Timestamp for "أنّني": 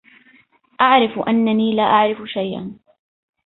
1.19-1.75